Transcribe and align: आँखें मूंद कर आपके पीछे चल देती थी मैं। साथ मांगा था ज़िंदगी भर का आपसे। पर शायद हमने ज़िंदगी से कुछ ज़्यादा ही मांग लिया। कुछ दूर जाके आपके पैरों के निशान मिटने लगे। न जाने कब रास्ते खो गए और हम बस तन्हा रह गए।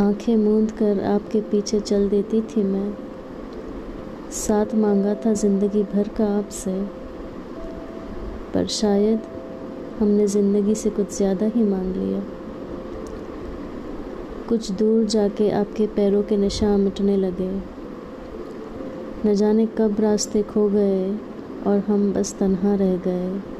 आँखें 0.00 0.36
मूंद 0.36 0.70
कर 0.70 1.04
आपके 1.04 1.40
पीछे 1.40 1.80
चल 1.80 2.08
देती 2.08 2.40
थी 2.40 2.62
मैं। 2.62 2.96
साथ 4.30 4.74
मांगा 4.74 5.14
था 5.14 5.32
ज़िंदगी 5.32 5.82
भर 5.82 6.08
का 6.08 6.38
आपसे। 6.38 6.70
पर 8.54 8.66
शायद 8.66 9.20
हमने 9.98 10.26
ज़िंदगी 10.26 10.74
से 10.74 10.90
कुछ 10.90 11.16
ज़्यादा 11.16 11.46
ही 11.46 11.62
मांग 11.62 11.96
लिया। 11.96 12.22
कुछ 14.48 14.70
दूर 14.70 15.04
जाके 15.04 15.50
आपके 15.50 15.86
पैरों 15.86 16.22
के 16.22 16.36
निशान 16.36 16.80
मिटने 16.80 17.16
लगे। 17.16 17.50
न 19.26 19.34
जाने 19.34 19.66
कब 19.66 19.96
रास्ते 20.00 20.42
खो 20.42 20.68
गए 20.68 21.10
और 21.66 21.78
हम 21.78 22.12
बस 22.12 22.34
तन्हा 22.38 22.74
रह 22.74 22.96
गए। 22.96 23.53